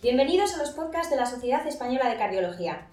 [0.00, 2.86] Bienvenidos a los podcasts de la Sociedad Española de Cardiología.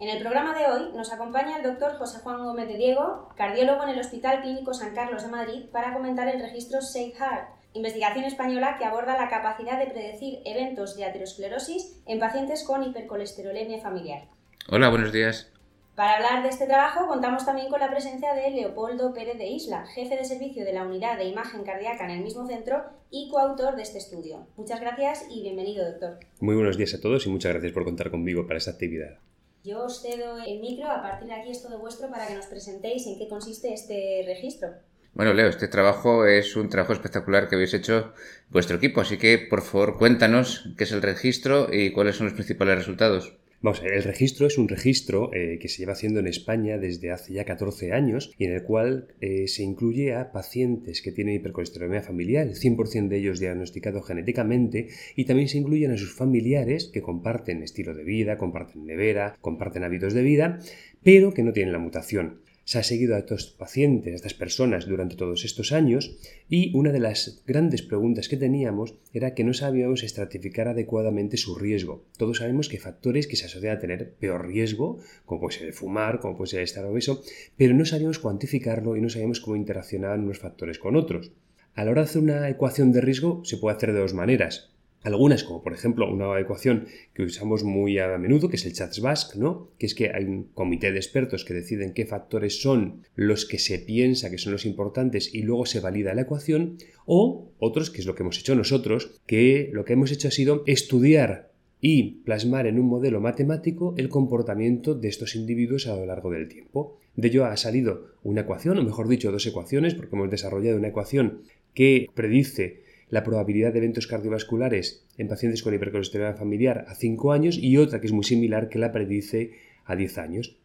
[0.00, 3.84] En el programa de hoy nos acompaña el doctor José Juan Gómez de Diego, cardiólogo
[3.84, 8.24] en el Hospital Clínico San Carlos de Madrid, para comentar el registro Safe Heart, investigación
[8.24, 14.24] española que aborda la capacidad de predecir eventos de aterosclerosis en pacientes con hipercolesterolemia familiar.
[14.68, 15.52] Hola, buenos días.
[15.98, 19.84] Para hablar de este trabajo contamos también con la presencia de Leopoldo Pérez de Isla,
[19.84, 23.74] jefe de servicio de la unidad de imagen cardíaca en el mismo centro y coautor
[23.74, 24.46] de este estudio.
[24.56, 26.20] Muchas gracias y bienvenido, doctor.
[26.38, 29.18] Muy buenos días a todos y muchas gracias por contar conmigo para esta actividad.
[29.64, 32.46] Yo os cedo el micro, a partir de aquí es todo vuestro para que nos
[32.46, 34.68] presentéis en qué consiste este registro.
[35.14, 38.12] Bueno, Leo, este trabajo es un trabajo espectacular que habéis hecho
[38.50, 42.34] vuestro equipo, así que por favor cuéntanos qué es el registro y cuáles son los
[42.34, 43.36] principales resultados.
[43.60, 47.32] Vamos el registro es un registro eh, que se lleva haciendo en España desde hace
[47.32, 52.02] ya 14 años y en el cual eh, se incluye a pacientes que tienen hipercolesterolemia
[52.02, 57.02] familiar, el 100% de ellos diagnosticados genéticamente, y también se incluyen a sus familiares que
[57.02, 60.60] comparten estilo de vida, comparten nevera, comparten hábitos de vida,
[61.02, 64.86] pero que no tienen la mutación se ha seguido a estos pacientes, a estas personas
[64.86, 66.18] durante todos estos años
[66.50, 71.54] y una de las grandes preguntas que teníamos era que no sabíamos estratificar adecuadamente su
[71.54, 72.04] riesgo.
[72.18, 75.68] Todos sabemos que hay factores que se asocian a tener peor riesgo, como puede ser
[75.68, 77.22] el fumar, como puede ser estar obeso,
[77.56, 81.32] pero no sabíamos cuantificarlo y no sabíamos cómo interaccionaban unos factores con otros.
[81.72, 84.74] A la hora de hacer una ecuación de riesgo se puede hacer de dos maneras.
[85.02, 89.36] Algunas, como por ejemplo una ecuación que usamos muy a menudo, que es el CHATS-BASC,
[89.36, 89.70] ¿no?
[89.78, 93.58] que es que hay un comité de expertos que deciden qué factores son los que
[93.58, 98.00] se piensa que son los importantes y luego se valida la ecuación, o otros, que
[98.00, 102.22] es lo que hemos hecho nosotros, que lo que hemos hecho ha sido estudiar y
[102.24, 106.98] plasmar en un modelo matemático el comportamiento de estos individuos a lo largo del tiempo.
[107.14, 110.88] De ello ha salido una ecuación, o mejor dicho, dos ecuaciones, porque hemos desarrollado una
[110.88, 111.42] ecuación
[111.74, 117.58] que predice la probabilidad de eventos cardiovasculares en pacientes con hipercolesterolemia familiar a 5 años
[117.58, 119.52] y otra que es muy similar que la predice
[119.84, 120.56] a 10 años.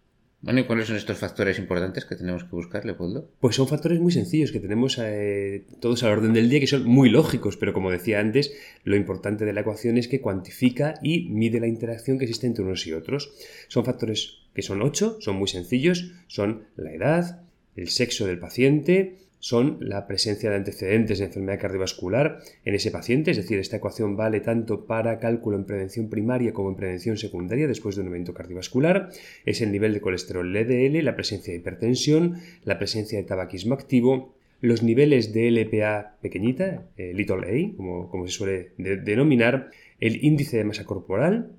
[0.44, 3.30] Bueno, ¿y cuáles son estos factores importantes que tenemos que buscar, Leopoldo?
[3.40, 6.84] Pues son factores muy sencillos que tenemos eh, todos al orden del día, que son
[6.84, 8.54] muy lógicos, pero como decía antes,
[8.84, 12.66] lo importante de la ecuación es que cuantifica y mide la interacción que existe entre
[12.66, 13.34] unos y otros.
[13.70, 17.44] Son factores que son 8, son muy sencillos, son la edad,
[17.78, 23.32] el sexo del paciente, son la presencia de antecedentes de enfermedad cardiovascular en ese paciente,
[23.32, 27.68] es decir, esta ecuación vale tanto para cálculo en prevención primaria como en prevención secundaria
[27.68, 29.10] después de un evento cardiovascular,
[29.46, 34.34] es el nivel de colesterol LDL, la presencia de hipertensión, la presencia de tabaquismo activo,
[34.62, 40.56] los niveles de LPA pequeñita, eh, little a, como, como, se suele denominar, el índice
[40.56, 41.52] de masa corporal,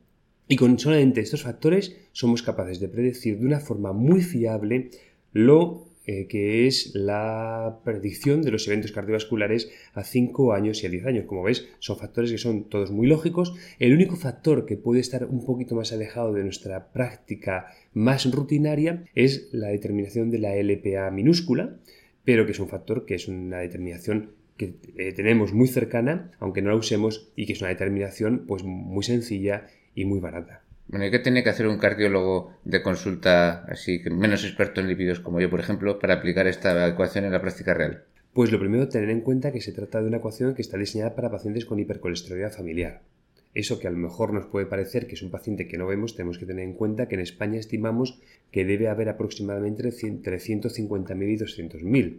[0.49, 4.89] y con solamente estos factores somos capaces de predecir de una forma muy fiable
[5.35, 10.91] lo eh, que es la predicción de los eventos cardiovasculares a 5 años y a
[10.91, 11.25] 10 años.
[11.27, 13.55] Como ves, son factores que son todos muy lógicos.
[13.79, 19.05] El único factor que puede estar un poquito más alejado de nuestra práctica más rutinaria
[19.15, 21.77] es la determinación de la LPA minúscula,
[22.25, 26.63] pero que es un factor que es una determinación que eh, tenemos muy cercana, aunque
[26.63, 30.64] no la usemos, y que es una determinación pues muy sencilla y muy barata.
[30.87, 35.21] Bueno, ¿y qué tiene que hacer un cardiólogo de consulta así, menos experto en lípidos
[35.21, 38.05] como yo, por ejemplo, para aplicar esta ecuación en la práctica real?
[38.33, 41.15] Pues lo primero, tener en cuenta que se trata de una ecuación que está diseñada
[41.15, 43.03] para pacientes con hipercolesterolemia familiar.
[43.55, 46.17] Eso que a lo mejor nos puede parecer que es un paciente que no vemos,
[46.17, 48.21] tenemos que tener en cuenta que en España estimamos
[48.51, 52.19] que debe haber aproximadamente entre 150.000 y 200.000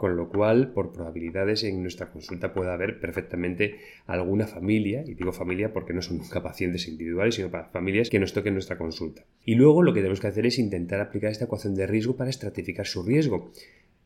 [0.00, 5.30] con lo cual, por probabilidades, en nuestra consulta puede haber perfectamente alguna familia, y digo
[5.30, 9.26] familia porque no son nunca pacientes individuales, sino para familias que nos toquen nuestra consulta.
[9.44, 12.30] Y luego lo que tenemos que hacer es intentar aplicar esta ecuación de riesgo para
[12.30, 13.52] estratificar su riesgo.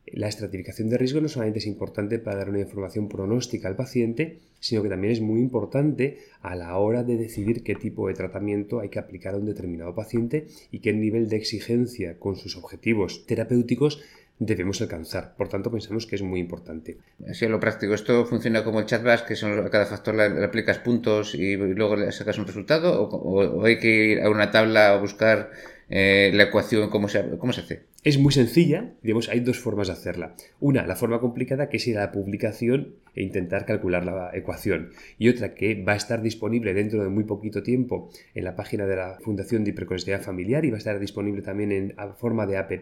[0.07, 4.41] La estratificación de riesgo no solamente es importante para dar una información pronóstica al paciente,
[4.59, 8.81] sino que también es muy importante a la hora de decidir qué tipo de tratamiento
[8.81, 13.27] hay que aplicar a un determinado paciente y qué nivel de exigencia con sus objetivos
[13.27, 14.03] terapéuticos
[14.39, 15.35] debemos alcanzar.
[15.37, 16.99] Por tanto, pensamos que es muy importante.
[17.29, 20.45] Así a lo práctico, ¿esto funciona como el chatbot, que son, a cada factor le,
[20.45, 23.03] aplicas puntos y, luego le sacas un resultado?
[23.03, 25.53] ¿O, hay que ir a una tabla a buscar
[25.89, 26.91] eh, la ecuación?
[26.91, 27.94] ¿cómo se, ¿Cómo se hace?
[28.05, 30.35] Es muy sencilla, digamos, hay dos formas de hacerla.
[30.61, 34.91] Una, la forma complicada, que es ir a la publicación e intentar calcular la ecuación.
[35.19, 38.85] Y otra, que va a estar disponible dentro de muy poquito tiempo en la página
[38.85, 42.59] de la Fundación de Hipercolesterolemia Familiar y va a estar disponible también en forma de
[42.59, 42.73] app,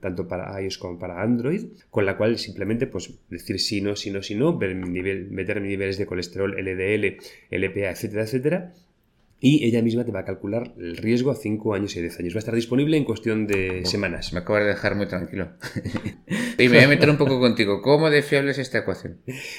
[0.00, 4.10] tanto para iOS como para Android, con la cual simplemente pues decir si no, si
[4.10, 7.18] no, si no, ver mi nivel, meter niveles de colesterol, LDL,
[7.50, 8.72] LPA, etcétera, etcétera,
[9.44, 12.34] y ella misma te va a calcular el riesgo a 5 años y 10 años.
[12.34, 14.32] Va a estar disponible en cuestión de semanas.
[14.32, 15.48] Me acabas de dejar muy tranquilo.
[16.58, 17.82] y me voy a meter un poco contigo.
[17.82, 19.18] ¿Cómo de fiable es esta ecuación?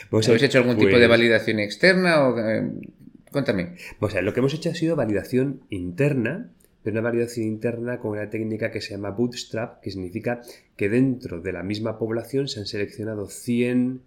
[0.09, 2.29] Pues, ¿Habéis hecho algún tipo de pues validación externa?
[2.29, 2.71] O, eh,
[3.29, 3.75] Cuéntame.
[3.99, 8.11] O sea, lo que hemos hecho ha sido validación interna, pero una validación interna con
[8.11, 10.39] una técnica que se llama bootstrap, que significa
[10.77, 14.01] que dentro de la misma población se han seleccionado 100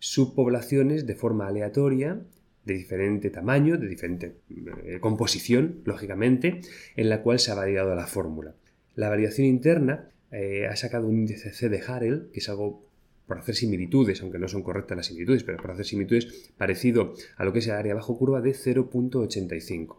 [0.00, 2.20] subpoblaciones de forma aleatoria
[2.64, 4.36] de diferente tamaño, de diferente
[4.84, 6.60] eh, composición, lógicamente,
[6.96, 8.54] en la cual se ha validado la fórmula.
[8.94, 12.86] La variación interna eh, ha sacado un índice C de Harrell, que es algo
[13.26, 17.44] por hacer similitudes, aunque no son correctas las similitudes, pero por hacer similitudes parecido a
[17.44, 19.98] lo que es el área bajo curva de 0.85.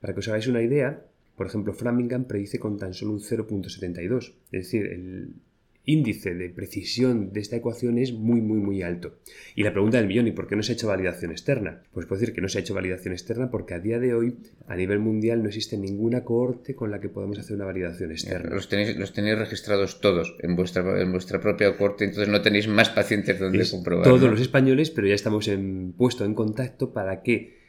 [0.00, 1.04] Para que os hagáis una idea,
[1.36, 5.34] por ejemplo, Framingham predice con tan solo un 0.72, es decir, el,
[5.84, 9.16] índice de precisión de esta ecuación es muy, muy, muy alto.
[9.54, 11.82] Y la pregunta del millón, ¿y por qué no se ha hecho validación externa?
[11.92, 14.36] Pues puedo decir que no se ha hecho validación externa porque a día de hoy,
[14.68, 18.54] a nivel mundial, no existe ninguna cohorte con la que podamos hacer una validación externa.
[18.54, 22.68] Los tenéis, los tenéis registrados todos en vuestra, en vuestra propia cohorte, entonces no tenéis
[22.68, 24.04] más pacientes donde comprobar.
[24.04, 27.61] Todos los españoles, pero ya estamos en, puesto en contacto para que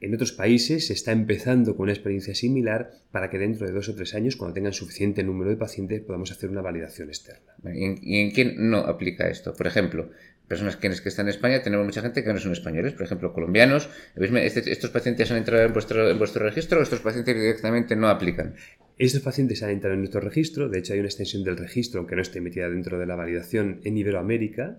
[0.00, 3.88] en otros países se está empezando con una experiencia similar para que dentro de dos
[3.88, 7.54] o tres años, cuando tengan suficiente número de pacientes, podamos hacer una validación externa.
[7.74, 9.54] ¿Y en, quién no aplica esto?
[9.54, 10.10] Por ejemplo,
[10.46, 13.88] personas que están en España, tenemos mucha gente que no son españoles, por ejemplo, colombianos.
[14.14, 18.08] Este, ¿Estos pacientes han entrado en vuestro, en vuestro registro o estos pacientes directamente no
[18.08, 18.54] aplican?
[18.98, 22.16] Estos pacientes han entrado en nuestro registro, de hecho hay una extensión del registro, aunque
[22.16, 24.78] no esté metida dentro de la validación en Iberoamérica,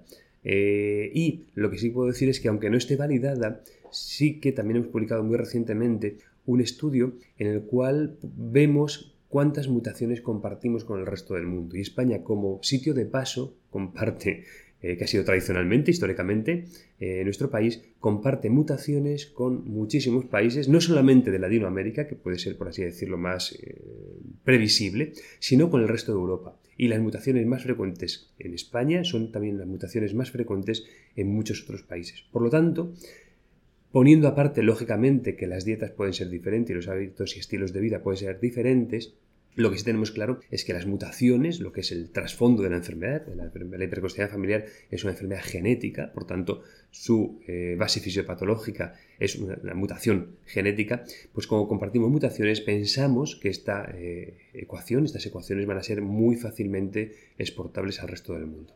[0.49, 4.53] eh, y lo que sí puedo decir es que aunque no esté validada, sí que
[4.53, 11.01] también hemos publicado muy recientemente un estudio en el cual vemos cuántas mutaciones compartimos con
[11.01, 11.75] el resto del mundo.
[11.75, 14.45] Y España como sitio de paso comparte,
[14.81, 16.63] eh, que ha sido tradicionalmente, históricamente,
[16.97, 22.57] eh, nuestro país comparte mutaciones con muchísimos países, no solamente de Latinoamérica, que puede ser,
[22.57, 23.53] por así decirlo, más
[24.45, 26.57] previsible, sino con el resto de Europa.
[26.77, 30.85] Y las mutaciones más frecuentes en España son también las mutaciones más frecuentes
[31.15, 32.24] en muchos otros países.
[32.31, 32.94] Por lo tanto,
[33.91, 37.81] poniendo aparte, lógicamente, que las dietas pueden ser diferentes y los hábitos y estilos de
[37.81, 39.15] vida pueden ser diferentes,
[39.57, 42.69] lo que sí tenemos claro es que las mutaciones, lo que es el trasfondo de
[42.69, 46.62] la enfermedad, la, la familiar es una enfermedad genética, por tanto
[46.92, 53.92] su eh, base fisiopatológica es una, mutación genética, pues como compartimos mutaciones pensamos que esta
[53.95, 58.75] eh, ecuación, estas ecuaciones van a ser muy fácilmente exportables al resto del mundo.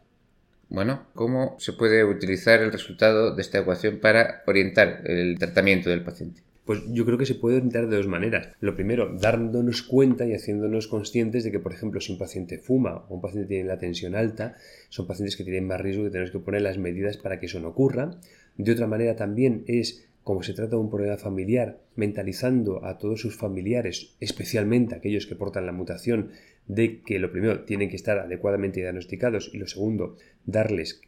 [0.69, 6.03] Bueno, ¿cómo se puede utilizar el resultado de esta ecuación para orientar el tratamiento del
[6.03, 6.41] paciente?
[6.65, 8.49] Pues yo creo que se puede orientar de dos maneras.
[8.59, 13.05] Lo primero, dándonos cuenta y haciéndonos conscientes de que, por ejemplo, si un paciente fuma
[13.09, 14.55] o un paciente tiene la tensión alta,
[14.89, 17.59] son pacientes que tienen más riesgo de tener que poner las medidas para que eso
[17.59, 18.19] no ocurra.
[18.57, 23.21] De otra manera también es como se trata de un problema familiar, mentalizando a todos
[23.21, 26.29] sus familiares, especialmente aquellos que portan la mutación,
[26.67, 30.15] de que lo primero tienen que estar adecuadamente diagnosticados y lo segundo,
[30.45, 31.01] darles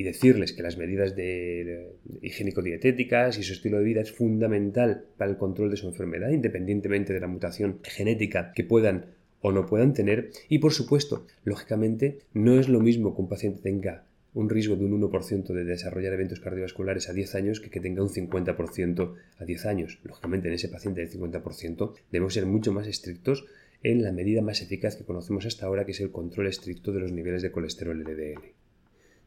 [0.00, 1.90] y decirles que las medidas de,
[2.22, 7.12] higiénico-dietéticas y su estilo de vida es fundamental para el control de su enfermedad, independientemente
[7.12, 9.04] de la mutación genética que puedan
[9.42, 10.30] o no puedan tener.
[10.48, 14.86] Y por supuesto, lógicamente, no es lo mismo que un paciente tenga un riesgo de
[14.86, 19.44] un 1% de desarrollar eventos cardiovasculares a 10 años que que tenga un 50% a
[19.44, 19.98] 10 años.
[20.04, 23.44] Lógicamente, en ese paciente del 50% debemos ser mucho más estrictos
[23.82, 27.00] en la medida más eficaz que conocemos hasta ahora, que es el control estricto de
[27.00, 28.59] los niveles de colesterol LDL.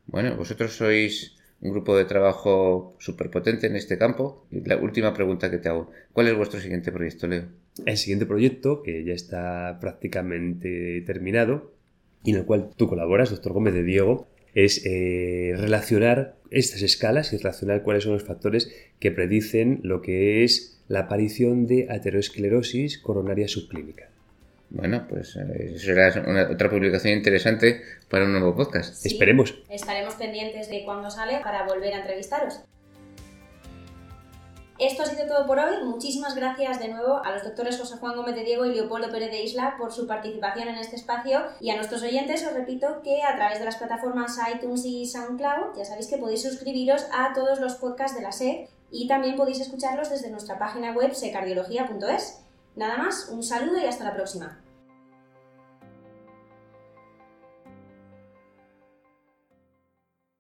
[0.08, 4.46] Bueno, vosotros sois un grupo de trabajo súper potente en este campo.
[4.52, 7.46] Y la última pregunta que te hago, ¿cuál es vuestro siguiente proyecto, Leo?
[7.86, 11.72] El siguiente proyecto, que ya está prácticamente terminado,
[12.24, 17.34] y en el cual tú colaboras, doctor Gómez de Diego, es eh, relacionar estas escalas
[17.34, 23.00] y relacionar cuáles son los factores que predicen lo que es la aparición de aterosclerosis
[23.00, 24.13] coronaria subclínica.
[24.74, 26.12] Bueno, pues eh, será
[26.52, 29.06] otra publicación interesante para un nuevo podcast.
[29.06, 29.54] Esperemos.
[29.70, 32.60] Estaremos pendientes de cuándo sale para volver a entrevistaros.
[34.80, 35.84] Esto ha sido todo por hoy.
[35.84, 39.30] Muchísimas gracias de nuevo a los doctores José Juan Gómez de Diego y Leopoldo Pérez
[39.30, 43.22] de Isla por su participación en este espacio y a nuestros oyentes os repito que
[43.22, 47.60] a través de las plataformas iTunes y SoundCloud ya sabéis que podéis suscribiros a todos
[47.60, 52.40] los podcasts de la SEC y también podéis escucharlos desde nuestra página web secardiología.es.
[52.76, 54.63] Nada más, un saludo y hasta la próxima.